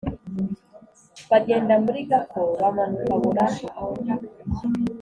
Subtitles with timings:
[1.29, 3.65] Bagenda muri Gako, bamanuka Burahi;